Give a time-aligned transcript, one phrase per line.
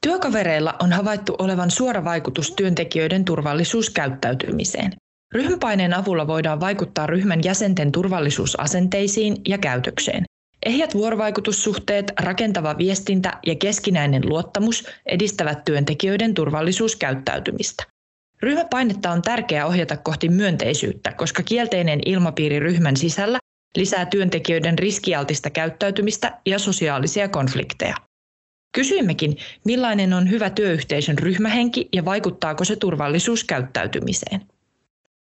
[0.00, 4.92] Työkavereilla on havaittu olevan suora vaikutus työntekijöiden turvallisuuskäyttäytymiseen.
[5.34, 10.24] Ryhmäpaineen avulla voidaan vaikuttaa ryhmän jäsenten turvallisuusasenteisiin ja käytökseen.
[10.66, 17.84] Ehjät vuorovaikutussuhteet, rakentava viestintä ja keskinäinen luottamus edistävät työntekijöiden turvallisuuskäyttäytymistä.
[18.42, 23.38] Ryhmäpainetta on tärkeää ohjata kohti myönteisyyttä, koska kielteinen ilmapiiri ryhmän sisällä
[23.76, 28.07] lisää työntekijöiden riskialtista käyttäytymistä ja sosiaalisia konflikteja.
[28.72, 34.40] Kysyimmekin, millainen on hyvä työyhteisön ryhmähenki ja vaikuttaako se turvallisuuskäyttäytymiseen.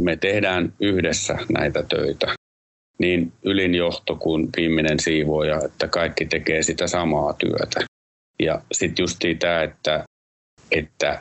[0.00, 2.34] Me tehdään yhdessä näitä töitä,
[2.98, 7.80] niin ylinjohto kuin viimeinen siivoja, että kaikki tekee sitä samaa työtä.
[8.42, 10.04] Ja sitten justiin tämä, että,
[10.70, 11.20] että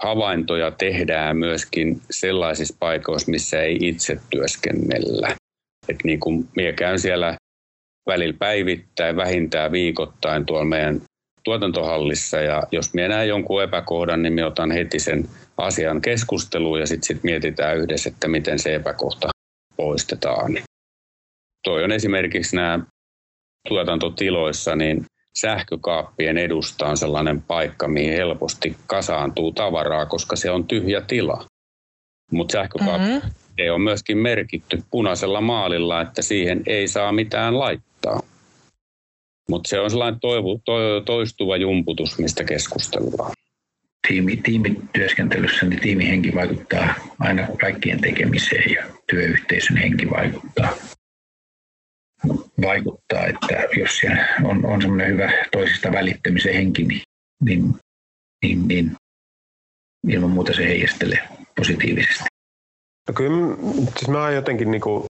[0.00, 5.36] havaintoja tehdään myöskin sellaisissa paikoissa, missä ei itse työskennellä.
[5.88, 7.36] Et niin kuin minä käyn siellä
[8.06, 11.00] välillä päivittäin, vähintään viikoittain tuolla meidän
[11.44, 16.86] tuotantohallissa ja jos minä näen jonkun epäkohdan, niin minä otan heti sen asian keskusteluun ja
[16.86, 19.28] sitten sit mietitään yhdessä, että miten se epäkohta
[19.76, 20.58] poistetaan.
[21.64, 22.80] Toi on esimerkiksi nämä
[23.68, 25.04] tuotantotiloissa, niin
[25.36, 31.44] sähkökaappien edusta on sellainen paikka, mihin helposti kasaantuu tavaraa, koska se on tyhjä tila.
[32.32, 33.30] Mutta sähkökaappi mm-hmm.
[33.58, 37.95] ei ole myöskin merkitty punaisella maalilla, että siihen ei saa mitään laittaa.
[39.48, 43.32] Mutta se on sellainen toivu, to, toistuva jumputus, mistä keskustellaan.
[44.08, 50.72] Tiimi, tiimityöskentelyssä niin tiimihenki vaikuttaa aina kaikkien tekemiseen ja työyhteisön henki vaikuttaa
[52.62, 57.02] vaikuttaa, että jos siellä on, on semmoinen hyvä toisista välittämisen henki, niin,
[57.44, 57.74] niin,
[58.42, 58.96] niin, niin
[60.08, 62.24] ilman muuta se heijastelee positiivisesti.
[63.08, 63.56] No kyllä
[63.98, 65.04] siis mä jotenkin niin kuin,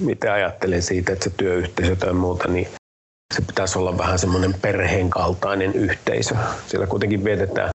[0.00, 2.68] mitä ajattelen siitä, että se työyhteisö tai muuta, niin
[3.34, 6.34] se pitäisi olla vähän semmoinen perheen kaltainen yhteisö.
[6.66, 7.70] Siellä kuitenkin vietetään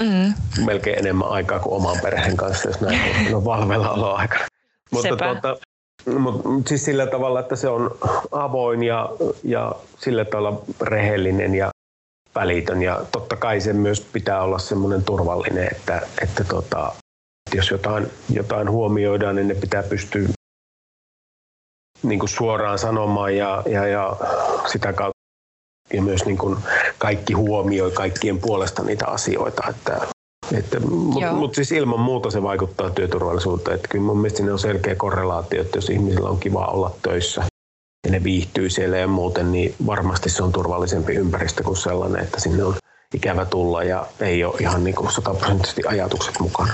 [0.00, 0.34] mm.
[0.66, 4.44] melkein enemmän aikaa kuin oman perheen kanssa, jos näin on valvella oloaikana.
[4.90, 5.56] Mutta tuota,
[6.18, 7.90] mutta siis sillä tavalla, että se on
[8.32, 9.10] avoin ja,
[9.44, 11.70] ja sillä tavalla rehellinen ja
[12.34, 12.82] välitön.
[12.82, 16.92] Ja totta kai se myös pitää olla semmoinen turvallinen, että, että tota,
[17.54, 20.28] jos jotain, jotain huomioidaan, niin ne pitää pystyä
[22.02, 24.16] niin kuin suoraan sanomaan ja, ja, ja
[24.72, 25.20] sitä kautta
[25.92, 26.56] ja myös niin kuin
[26.98, 29.62] kaikki huomioi kaikkien puolesta niitä asioita.
[30.58, 33.74] Että, mutta mut siis ilman muuta se vaikuttaa työturvallisuuteen.
[33.74, 37.44] Että kyllä mun mielestä on selkeä korrelaatio, että jos ihmisillä on kiva olla töissä
[38.06, 42.40] ja ne viihtyy siellä ja muuten, niin varmasti se on turvallisempi ympäristö kuin sellainen, että
[42.40, 42.74] sinne on
[43.14, 46.72] ikävä tulla ja ei ole ihan niin kuin sataprosenttisesti ajatukset mukana.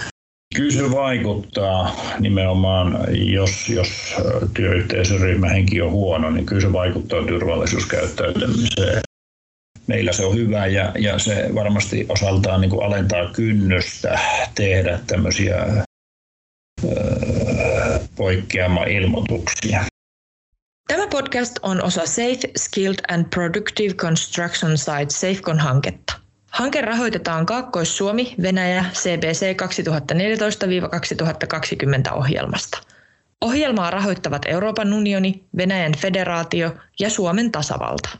[0.57, 2.99] Kyllä se vaikuttaa nimenomaan,
[3.33, 4.15] jos, jos
[4.55, 9.03] työyhteisön ryhmähenki on huono, niin kyllä se vaikuttaa turvallisuuskäyttäytymiseen
[9.87, 14.19] meillä se on hyvä ja, ja se varmasti osaltaan niin kuin alentaa kynnystä
[14.55, 15.67] tehdä tämmöisiä
[16.85, 19.85] öö, poikkeama-ilmoituksia.
[20.89, 26.26] Tämä podcast on osa Safe, Skilled and Productive Construction Site SafeCon-hanketta.
[26.57, 29.57] Hanke rahoitetaan Kaakkois-Suomi, Venäjä, CBC
[32.11, 32.79] 2014-2020 ohjelmasta.
[33.41, 38.19] Ohjelmaa rahoittavat Euroopan unioni, Venäjän federaatio ja Suomen tasavalta.